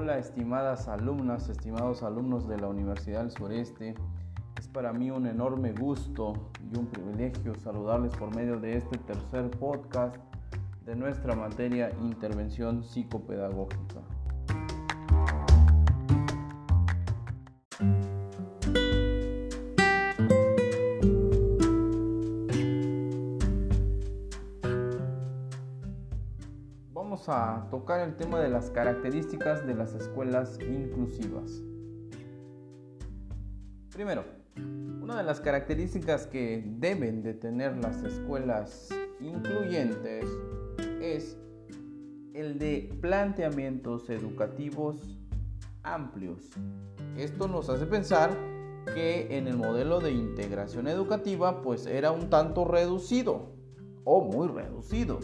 [0.00, 3.94] Hola estimadas alumnas, estimados alumnos de la Universidad del Sureste.
[4.58, 6.32] Es para mí un enorme gusto
[6.72, 10.16] y un privilegio saludarles por medio de este tercer podcast
[10.86, 14.00] de nuestra materia Intervención Psicopedagógica.
[27.00, 31.62] A tocar el tema de las características de las escuelas inclusivas.
[33.90, 34.24] Primero,
[35.02, 40.26] una de las características que deben de tener las escuelas incluyentes
[41.00, 41.38] es
[42.34, 45.18] el de planteamientos educativos
[45.82, 46.50] amplios.
[47.16, 48.30] Esto nos hace pensar
[48.94, 53.54] que en el modelo de integración educativa pues era un tanto reducido
[54.04, 55.18] o muy reducido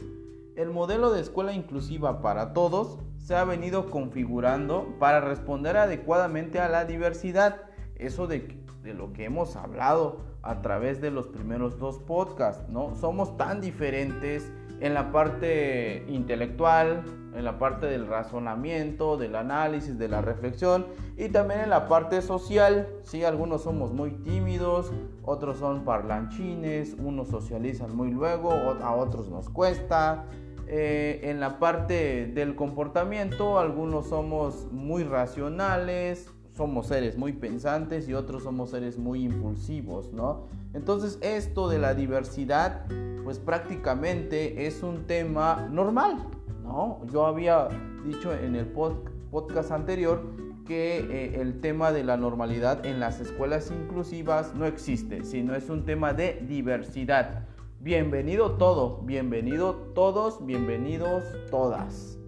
[0.56, 6.68] el modelo de escuela inclusiva para todos se ha venido configurando para responder adecuadamente a
[6.68, 7.62] la diversidad.
[7.96, 12.94] Eso de, de, lo que hemos hablado a través de los primeros dos podcasts, ¿no?
[12.94, 17.02] Somos tan diferentes en la parte intelectual,
[17.34, 20.86] en la parte del razonamiento, del análisis, de la reflexión
[21.18, 22.88] y también en la parte social.
[23.02, 24.90] Sí, algunos somos muy tímidos,
[25.22, 30.24] otros son parlanchines, unos socializan muy luego, a otros nos cuesta.
[30.68, 38.14] Eh, en la parte del comportamiento, algunos somos muy racionales, somos seres muy pensantes y
[38.14, 40.48] otros somos seres muy impulsivos, ¿no?
[40.72, 42.86] Entonces esto de la diversidad,
[43.22, 46.16] pues prácticamente es un tema normal,
[46.64, 47.00] ¿no?
[47.12, 47.68] Yo había
[48.04, 50.22] dicho en el podcast anterior
[50.66, 55.68] que eh, el tema de la normalidad en las escuelas inclusivas no existe, sino es
[55.68, 57.46] un tema de diversidad.
[57.80, 62.18] Bienvenido todo, bienvenido todos, bienvenidos todas.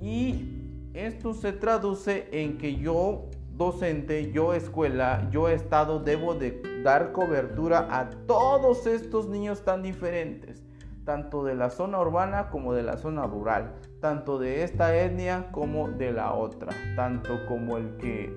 [0.00, 7.12] Y esto se traduce en que yo, docente, yo escuela, yo estado, debo de dar
[7.12, 10.64] cobertura a todos estos niños tan diferentes,
[11.04, 15.90] tanto de la zona urbana como de la zona rural, tanto de esta etnia como
[15.90, 18.34] de la otra, tanto como el que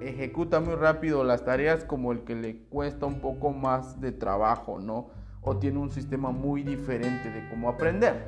[0.00, 4.80] ejecuta muy rápido las tareas como el que le cuesta un poco más de trabajo,
[4.80, 5.21] ¿no?
[5.42, 8.26] O tiene un sistema muy diferente de cómo aprender.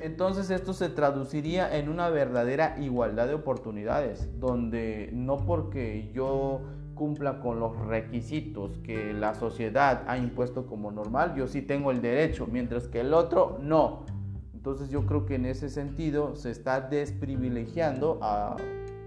[0.00, 6.60] Entonces esto se traduciría en una verdadera igualdad de oportunidades, donde no porque yo
[6.94, 12.00] cumpla con los requisitos que la sociedad ha impuesto como normal, yo sí tengo el
[12.00, 14.04] derecho, mientras que el otro no.
[14.52, 18.56] Entonces yo creo que en ese sentido se está desprivilegiando a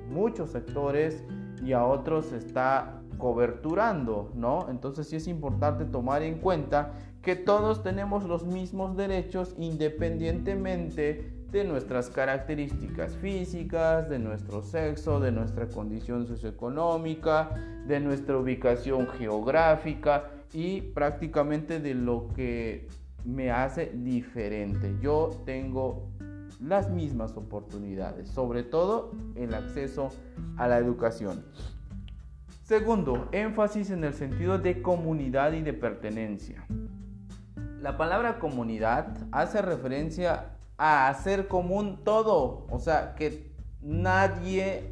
[0.10, 1.24] muchos sectores
[1.64, 4.68] y a otros se está coberturando, ¿no?
[4.70, 11.64] Entonces sí es importante tomar en cuenta que todos tenemos los mismos derechos independientemente de
[11.64, 17.50] nuestras características físicas, de nuestro sexo, de nuestra condición socioeconómica,
[17.88, 22.88] de nuestra ubicación geográfica y prácticamente de lo que
[23.24, 24.96] me hace diferente.
[25.02, 26.10] Yo tengo
[26.62, 30.10] las mismas oportunidades, sobre todo el acceso
[30.58, 31.44] a la educación.
[32.68, 36.66] Segundo, énfasis en el sentido de comunidad y de pertenencia.
[37.80, 44.84] La palabra comunidad hace referencia a hacer común todo, o sea, que nadie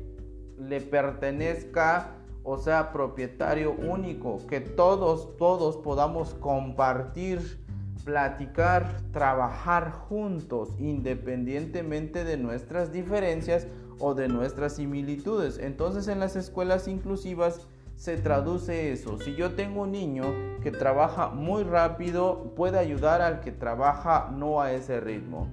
[0.57, 2.11] le pertenezca
[2.43, 7.61] o sea propietario único, que todos, todos podamos compartir,
[8.05, 13.67] platicar, trabajar juntos, independientemente de nuestras diferencias
[13.99, 15.57] o de nuestras similitudes.
[15.57, 19.17] Entonces en las escuelas inclusivas se traduce eso.
[19.19, 20.25] Si yo tengo un niño
[20.61, 25.47] que trabaja muy rápido, puede ayudar al que trabaja no a ese ritmo.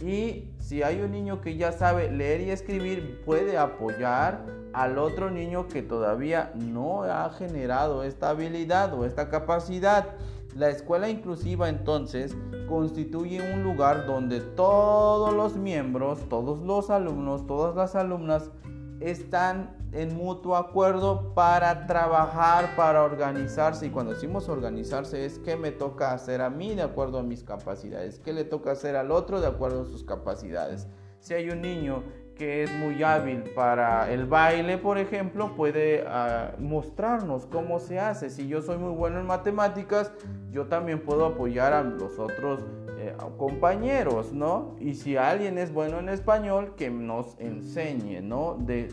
[0.00, 5.30] Y si hay un niño que ya sabe leer y escribir, puede apoyar al otro
[5.30, 10.06] niño que todavía no ha generado esta habilidad o esta capacidad.
[10.58, 12.36] La escuela inclusiva entonces
[12.68, 18.50] constituye un lugar donde todos los miembros, todos los alumnos, todas las alumnas
[18.98, 23.86] están en mutuo acuerdo para trabajar, para organizarse.
[23.86, 27.44] Y cuando decimos organizarse es qué me toca hacer a mí de acuerdo a mis
[27.44, 30.88] capacidades, qué le toca hacer al otro de acuerdo a sus capacidades.
[31.20, 32.02] Si hay un niño
[32.38, 38.30] que es muy hábil para el baile, por ejemplo, puede ah, mostrarnos cómo se hace.
[38.30, 40.12] Si yo soy muy bueno en matemáticas,
[40.50, 42.60] yo también puedo apoyar a los otros
[42.98, 44.76] eh, compañeros, ¿no?
[44.78, 48.56] Y si alguien es bueno en español, que nos enseñe, ¿no?
[48.58, 48.88] De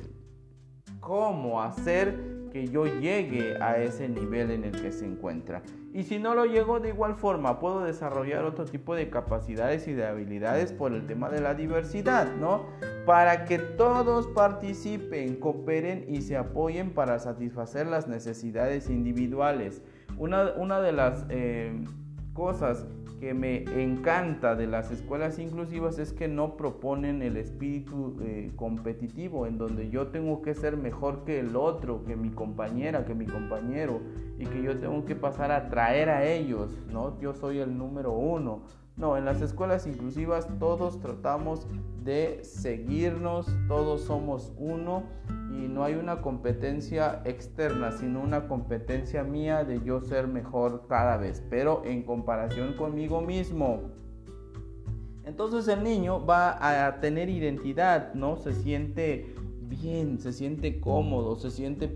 [1.00, 5.62] cómo hacer que yo llegue a ese nivel en el que se encuentra.
[5.94, 9.94] Y si no lo llego de igual forma, puedo desarrollar otro tipo de capacidades y
[9.94, 12.64] de habilidades por el tema de la diversidad, ¿no?
[13.06, 19.82] Para que todos participen, cooperen y se apoyen para satisfacer las necesidades individuales.
[20.18, 21.84] Una, una de las eh,
[22.32, 22.88] cosas
[23.20, 29.48] que me encanta de las escuelas inclusivas es que no proponen el espíritu eh, competitivo
[29.48, 33.26] en donde yo tengo que ser mejor que el otro, que mi compañera, que mi
[33.26, 34.02] compañero
[34.38, 37.20] y que yo tengo que pasar a traer a ellos, ¿no?
[37.20, 38.62] Yo soy el número uno.
[38.98, 41.68] No, en las escuelas inclusivas todos tratamos
[42.04, 45.04] de seguirnos, todos somos uno
[45.52, 51.18] y no hay una competencia externa, sino una competencia mía de yo ser mejor cada
[51.18, 53.82] vez, pero en comparación conmigo mismo.
[55.26, 58.38] Entonces el niño va a tener identidad, ¿no?
[58.38, 61.90] Se siente bien, se siente cómodo, se siente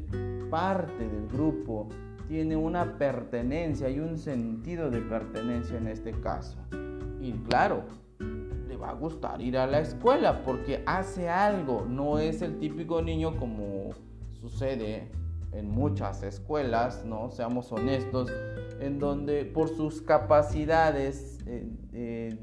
[0.50, 1.88] parte del grupo,
[2.28, 6.58] tiene una pertenencia y un sentido de pertenencia en este caso.
[7.22, 7.84] Y claro,
[8.80, 13.38] va a gustar ir a la escuela porque hace algo, no es el típico niño
[13.38, 13.90] como
[14.32, 15.12] sucede
[15.52, 17.30] en muchas escuelas, ¿no?
[17.32, 18.32] Seamos honestos,
[18.80, 22.38] en donde por sus capacidades, eh, eh,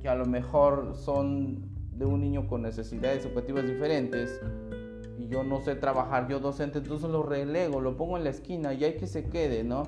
[0.00, 4.40] que a lo mejor son de un niño con necesidades educativas diferentes,
[5.22, 8.74] y yo no sé trabajar, yo docente, entonces lo relego, lo pongo en la esquina
[8.74, 9.84] y hay que se quede, ¿no?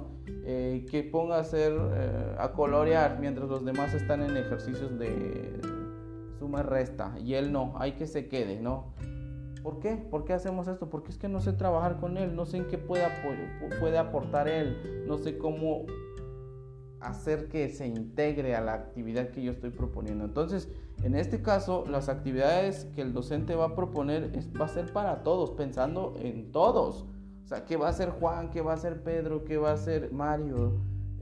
[0.47, 5.61] Eh, que ponga a hacer, eh, a colorear mientras los demás están en ejercicios de
[6.39, 8.95] suma resta y él no, hay que se quede, ¿no?
[9.63, 9.97] ¿Por qué?
[9.97, 10.91] ¿Por qué hacemos esto?
[10.91, 13.05] Porque es que no sé trabajar con él, no sé en qué puede,
[13.81, 15.87] puede aportar él, no sé cómo
[17.01, 20.25] hacer que se integre a la actividad que yo estoy proponiendo.
[20.25, 20.69] Entonces,
[21.03, 24.93] en este caso, las actividades que el docente va a proponer es, va a ser
[24.93, 27.05] para todos, pensando en todos.
[27.45, 28.51] O sea, ¿qué va a hacer Juan?
[28.51, 29.45] ¿Qué va a hacer Pedro?
[29.45, 30.73] ¿Qué va a hacer Mario?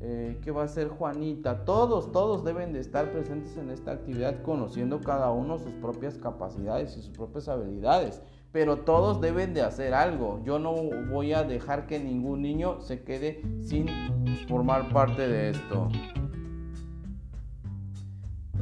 [0.00, 1.64] Eh, ¿Qué va a hacer Juanita?
[1.64, 6.96] Todos, todos deben de estar presentes en esta actividad conociendo cada uno sus propias capacidades
[6.96, 8.20] y sus propias habilidades.
[8.52, 10.40] Pero todos deben de hacer algo.
[10.44, 10.74] Yo no
[11.10, 13.88] voy a dejar que ningún niño se quede sin
[14.48, 15.88] formar parte de esto.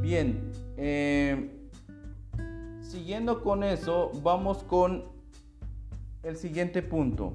[0.00, 0.49] Bien,
[0.82, 1.50] eh,
[2.80, 5.04] siguiendo con eso, vamos con
[6.22, 7.34] el siguiente punto.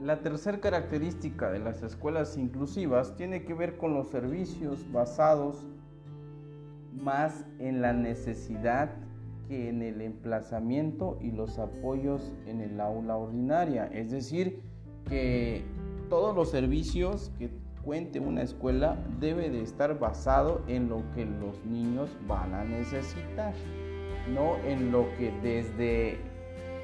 [0.00, 5.66] La tercera característica de las escuelas inclusivas tiene que ver con los servicios basados
[6.92, 9.07] más en la necesidad
[9.48, 13.86] que en el emplazamiento y los apoyos en el aula ordinaria.
[13.86, 14.60] Es decir,
[15.08, 15.64] que
[16.08, 17.50] todos los servicios que
[17.82, 23.54] cuente una escuela debe de estar basado en lo que los niños van a necesitar,
[24.34, 26.18] no en lo que desde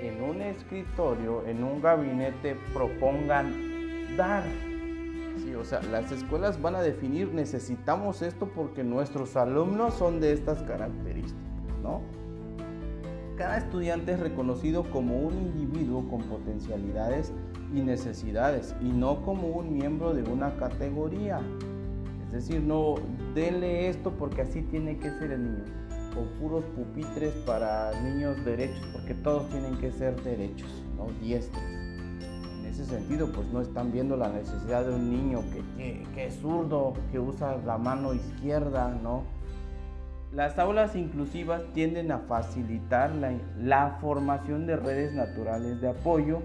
[0.01, 4.45] en un escritorio, en un gabinete propongan dar.
[5.39, 10.33] Sí, o sea, las escuelas van a definir necesitamos esto porque nuestros alumnos son de
[10.33, 12.24] estas características, ¿no?
[13.37, 17.33] Cada estudiante es reconocido como un individuo con potencialidades
[17.75, 21.41] y necesidades y no como un miembro de una categoría.
[22.27, 22.95] Es decir, no
[23.35, 25.85] denle esto porque así tiene que ser el niño
[26.17, 31.65] o puros pupitres para niños derechos, porque todos tienen que ser derechos, no diestros.
[31.65, 35.43] En ese sentido, pues no están viendo la necesidad de un niño
[35.77, 39.25] que, que, es zurdo, que usa la mano izquierda, ¿no?
[40.35, 46.41] Las aulas inclusivas tienden a facilitar la, formación de redes naturales de apoyo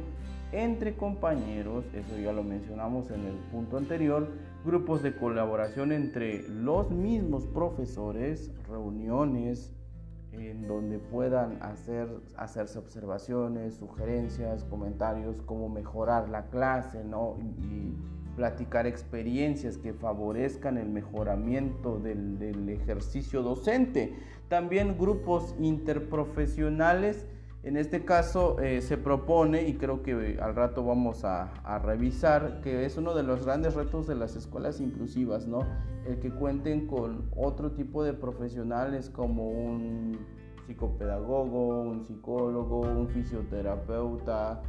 [0.52, 4.28] entre compañeros, eso ya lo mencionamos en el punto anterior,
[4.64, 9.74] grupos de colaboración entre los mismos profesores, reuniones
[10.34, 17.38] en donde puedan hacer, hacerse observaciones, sugerencias, comentarios, cómo mejorar la clase, ¿no?
[18.40, 24.16] Platicar experiencias que favorezcan el mejoramiento del, del ejercicio docente.
[24.48, 27.28] También grupos interprofesionales
[27.62, 31.52] en este caso eh, se propone, y creo que al rato vamos a,
[31.84, 35.66] revisar, que es uno de los grandes retos de las escuelas inclusivas, ¿no?
[36.08, 40.18] El que cuenten con otro tipo de profesionales como un
[40.66, 44.62] psicopedagogo, un psicólogo, un fisioterapeuta.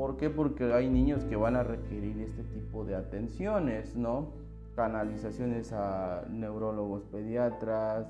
[0.00, 0.30] ¿Por qué?
[0.30, 4.32] Porque hay niños que van a requerir este tipo de atenciones, ¿no?
[4.74, 8.06] Canalizaciones a neurólogos pediatras,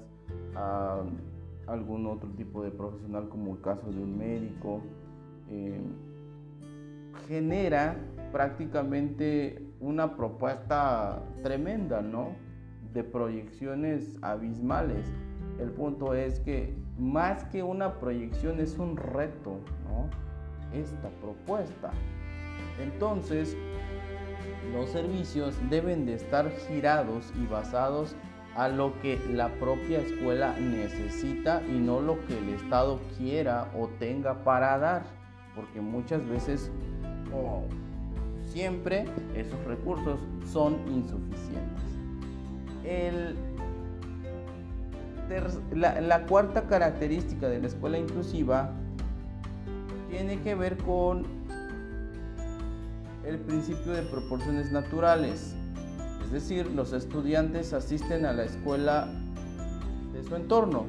[0.54, 1.02] a
[1.66, 4.82] algún otro tipo de profesional como el caso de un médico,
[5.48, 5.80] eh,
[7.26, 7.96] genera
[8.30, 12.36] prácticamente una propuesta tremenda, ¿no?
[12.94, 15.12] de proyecciones abismales.
[15.58, 20.29] El punto es que más que una proyección es un reto, ¿no?
[20.72, 21.90] Esta propuesta.
[22.80, 23.56] Entonces,
[24.72, 28.14] los servicios deben de estar girados y basados
[28.56, 33.88] a lo que la propia escuela necesita y no lo que el Estado quiera o
[33.98, 35.02] tenga para dar,
[35.54, 36.70] porque muchas veces
[37.32, 37.64] o
[38.44, 40.20] siempre esos recursos
[40.52, 41.84] son insuficientes.
[45.72, 48.72] la, la cuarta característica de la escuela inclusiva
[50.10, 51.24] tiene que ver con
[53.24, 55.54] el principio de proporciones naturales.
[56.24, 59.08] Es decir, los estudiantes asisten a la escuela
[60.12, 60.84] de su entorno,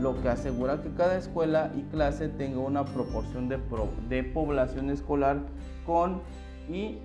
[0.00, 5.38] lo que asegura que cada escuela y clase tenga una proporción de, población escolar
[5.86, 6.22] con
[6.68, 6.98] y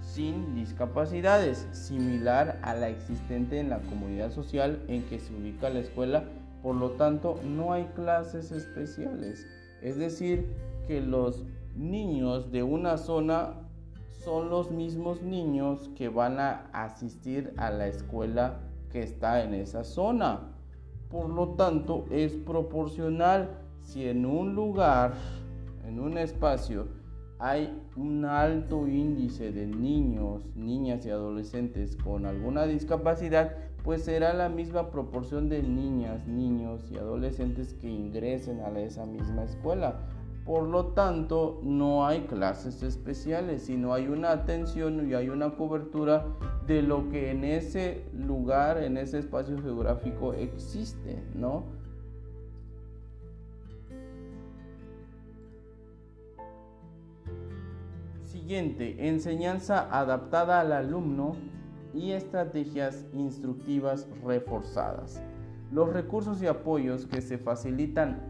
[0.00, 5.80] sin discapacidades, similar a la existente en la comunidad social en que se ubica la
[5.80, 6.24] escuela.
[6.62, 9.46] Por lo tanto, no hay clases especiales.
[9.82, 10.46] Es decir,
[10.86, 13.54] que los niños de una zona
[14.24, 19.84] son los mismos niños que van a asistir a la escuela que está en esa
[19.84, 20.52] zona.
[21.10, 23.50] Por lo tanto, es proporcional.
[23.82, 25.14] Si en un lugar,
[25.86, 26.88] en un espacio,
[27.38, 33.54] hay un alto índice de niños, niñas y adolescentes con alguna discapacidad,
[33.86, 39.44] pues será la misma proporción de niñas, niños y adolescentes que ingresen a esa misma
[39.44, 40.00] escuela.
[40.44, 46.26] Por lo tanto, no hay clases especiales, sino hay una atención y hay una cobertura
[46.66, 51.62] de lo que en ese lugar, en ese espacio geográfico existe, ¿no?
[58.24, 61.36] Siguiente, enseñanza adaptada al alumno
[61.96, 65.22] y estrategias instructivas reforzadas.
[65.72, 68.20] Los recursos y apoyos que se facilitan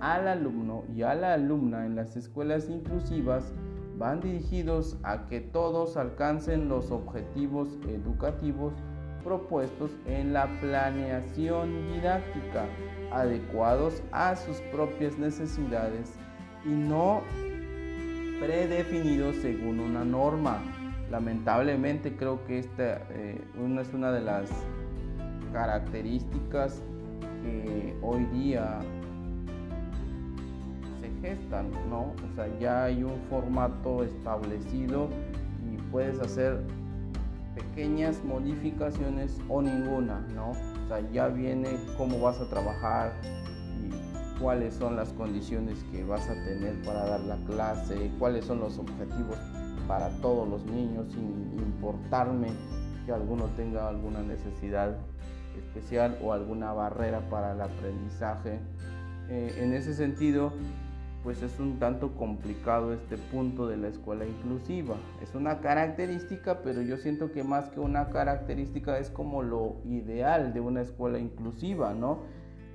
[0.00, 3.54] al alumno y a la alumna en las escuelas inclusivas
[3.96, 8.74] van dirigidos a que todos alcancen los objetivos educativos
[9.22, 12.66] propuestos en la planeación didáctica,
[13.12, 16.12] adecuados a sus propias necesidades
[16.66, 17.22] y no
[18.40, 20.83] predefinidos según una norma.
[21.10, 23.40] Lamentablemente creo que esta eh,
[23.80, 24.50] es una de las
[25.52, 26.82] características
[27.42, 28.80] que hoy día
[31.24, 32.12] gestan, ¿no?
[32.30, 35.08] O sea, ya hay un formato establecido
[35.72, 36.60] y puedes hacer
[37.54, 40.50] pequeñas modificaciones o ninguna, ¿no?
[40.50, 43.12] O sea, ya viene cómo vas a trabajar
[43.80, 48.60] y cuáles son las condiciones que vas a tener para dar la clase, cuáles son
[48.60, 49.38] los objetivos
[49.86, 52.48] para todos los niños, sin importarme
[53.06, 54.96] que alguno tenga alguna necesidad
[55.58, 58.58] especial o alguna barrera para el aprendizaje.
[59.28, 60.52] Eh, en ese sentido,
[61.22, 64.96] pues es un tanto complicado este punto de la escuela inclusiva.
[65.22, 70.52] Es una característica, pero yo siento que más que una característica es como lo ideal
[70.52, 72.20] de una escuela inclusiva, ¿no?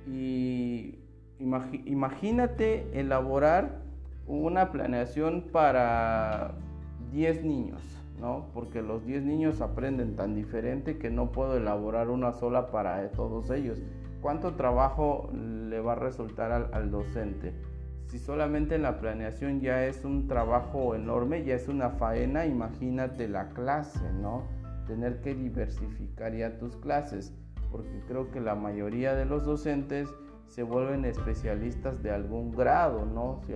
[0.06, 0.98] Y
[1.38, 3.82] imagínate elaborar
[4.26, 6.54] una planeación para
[7.12, 7.80] 10 niños,
[8.20, 8.46] ¿no?
[8.54, 13.50] Porque los 10 niños aprenden tan diferente que no puedo elaborar una sola para todos
[13.50, 13.78] ellos.
[14.20, 17.54] ¿Cuánto trabajo le va a resultar al, docente?
[18.08, 23.48] Si solamente la planeación ya es un trabajo enorme, ya es una faena, imagínate la
[23.50, 24.42] clase, ¿no?
[24.86, 27.32] Tener que diversificar ya tus clases,
[27.70, 30.08] porque creo que la mayoría de los docentes
[30.50, 33.40] se vuelven especialistas de algún grado, ¿no?
[33.46, 33.54] Si,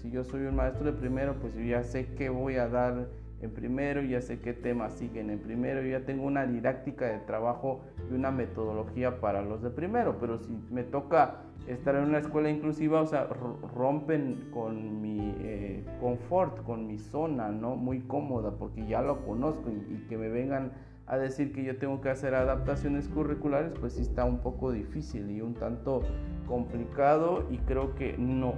[0.00, 3.08] si yo soy un maestro de primero, pues yo ya sé qué voy a dar
[3.42, 7.80] en primero, ya sé qué temas siguen en primero, ya tengo una didáctica de trabajo
[8.10, 12.48] y una metodología para los de primero, pero si me toca estar en una escuela
[12.48, 13.28] inclusiva, o sea,
[13.74, 17.76] rompen con mi eh, confort, con mi zona, ¿no?
[17.76, 20.72] Muy cómoda, porque ya lo conozco y, que me vengan
[21.06, 25.30] a decir que yo tengo que hacer adaptaciones curriculares, pues sí está un poco difícil
[25.30, 26.02] y un tanto
[26.46, 28.50] complicado y creo que no,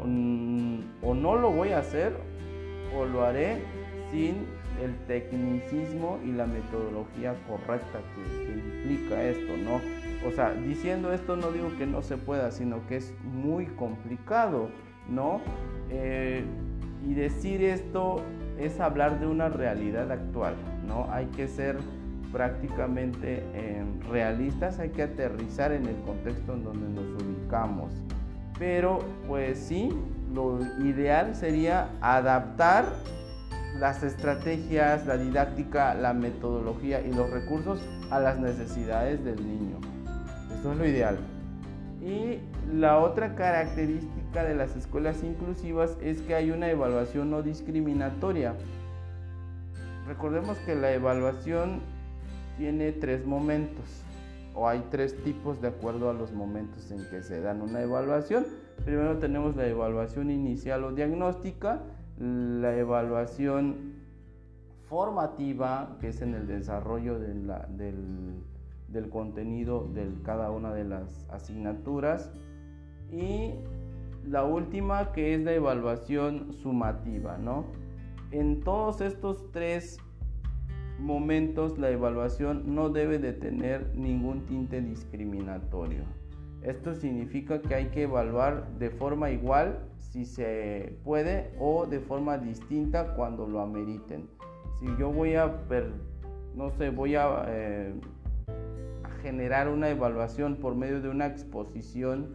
[1.02, 2.12] o no lo voy a hacer
[2.97, 3.62] o lo haré
[4.11, 4.47] sin
[4.83, 9.80] el tecnicismo y la metodología correcta que, implica esto, ¿no?
[10.26, 14.68] O sea, diciendo esto no digo que no se pueda, sino que es muy complicado,
[15.09, 15.40] ¿no?
[15.90, 16.45] Eh,
[17.07, 18.23] y decir esto
[18.59, 20.54] es hablar de una realidad actual,
[20.87, 21.09] ¿no?
[21.11, 21.76] Hay que ser
[22.32, 27.92] prácticamente eh, realistas, hay que aterrizar en el contexto en donde nos ubicamos.
[28.58, 29.90] Pero pues sí,
[30.32, 32.87] lo ideal sería adaptar
[33.78, 37.80] las estrategias, la didáctica, la metodología y los recursos
[38.11, 39.78] a las necesidades del niño.
[40.58, 41.18] Eso es lo ideal.
[42.00, 42.40] Y
[42.73, 48.54] la otra característica de las escuelas inclusivas es que hay una evaluación no discriminatoria.
[50.06, 51.80] Recordemos que la evaluación
[52.59, 54.05] tiene tres momentos
[54.55, 58.45] o hay tres tipos de acuerdo a los momentos en que se dan una evaluación.
[58.85, 61.81] Primero tenemos la evaluación inicial o diagnóstica,
[62.19, 63.95] la evaluación
[64.88, 67.47] formativa, que es en el desarrollo del,
[68.88, 72.33] del, contenido de cada una de las asignaturas,
[73.12, 73.53] y
[74.27, 77.67] la última que es la evaluación sumativa, ¿no?
[78.33, 79.99] En todos estos tres
[80.99, 86.02] momentos la evaluación no debe de tener ningún tinte discriminatorio.
[86.62, 92.38] Esto significa que hay que evaluar de forma igual si se puede o de forma
[92.38, 94.28] distinta cuando lo ameriten.
[94.81, 95.61] Si yo voy a,
[96.57, 97.93] no sé, voy a, eh,
[99.05, 102.35] a generar una evaluación por medio de una exposición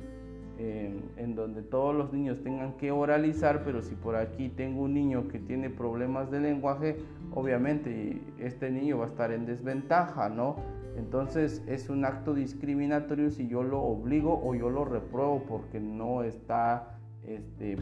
[0.57, 5.27] en donde todos los niños tengan que oralizar, pero si por aquí tengo un niño
[5.27, 6.97] que tiene problemas de lenguaje,
[7.35, 10.55] obviamente este niño va a estar en desventaja, ¿no?
[10.95, 16.23] Entonces es un acto discriminatorio si yo lo obligo o yo lo repruebo porque no
[16.23, 17.77] está este,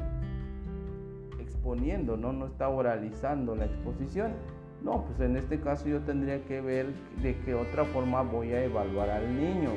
[1.40, 2.32] exponiendo, ¿no?
[2.32, 4.34] no está oralizando la exposición.
[4.82, 6.88] No, pues en este caso yo tendría que ver
[7.22, 9.72] de qué otra forma voy a evaluar al niño.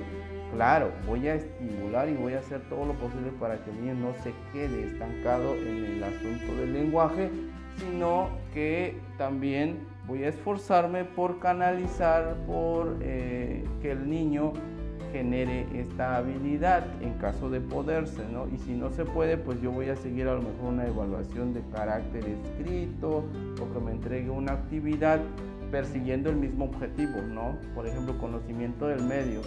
[0.54, 3.94] Claro, voy a estimular y voy a hacer todo lo posible para que el niño
[3.94, 7.30] no se quede estancado en el asunto del lenguaje,
[7.78, 14.52] sino que también voy a esforzarme por canalizar, por eh, que el niño
[15.12, 18.48] genere esta habilidad en caso de poderse, ¿no?
[18.48, 21.54] Y si no se puede, pues yo voy a seguir a lo mejor una evaluación
[21.54, 23.24] de carácter escrito
[23.62, 25.20] o que me entregue una actividad
[25.70, 27.56] persiguiendo el mismo objetivo, ¿no?
[27.74, 29.40] Por ejemplo, conocimiento del medio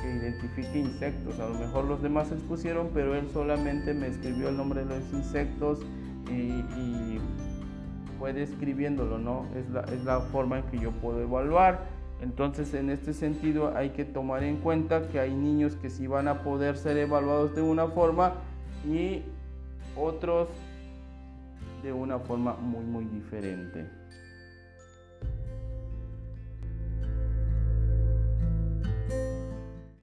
[0.00, 1.38] que identifique insectos.
[1.38, 5.12] A lo mejor los demás expusieron, pero él solamente me escribió el nombre de los
[5.12, 5.80] insectos
[6.30, 7.09] y,
[8.20, 9.46] fue describiéndolo, ¿no?
[9.56, 11.86] Es la, es la forma en que yo puedo evaluar.
[12.20, 16.28] Entonces, en este sentido, hay que tomar en cuenta que hay niños que sí van
[16.28, 18.34] a poder ser evaluados de una forma
[18.86, 19.22] y
[19.96, 20.48] otros
[21.82, 23.86] de una forma muy, muy diferente.